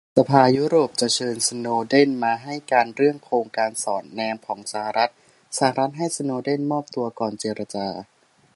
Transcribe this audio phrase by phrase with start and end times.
[0.17, 5.11] สภายุโรปจะเชิญสโนว์เดนมาให้การเรื่องโครงการสอดแนมของสหรัฐ-
[5.57, 7.87] สหรัฐให้สโนว์เดนมอบตัวก่อนเจรจา